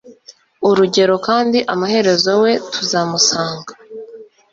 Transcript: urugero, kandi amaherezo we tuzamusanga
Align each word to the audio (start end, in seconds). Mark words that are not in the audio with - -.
urugero, 0.69 1.15
kandi 1.27 1.59
amaherezo 1.73 2.31
we 2.43 2.51
tuzamusanga 2.73 3.71